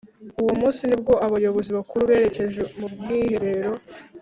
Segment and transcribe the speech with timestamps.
[0.41, 3.71] Uwo munsi nibwo abayobozi bakuru berekeje mumwiherero